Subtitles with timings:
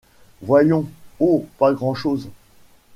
[0.41, 0.87] Voyons...
[1.19, 2.31] oh, pas grand-chose...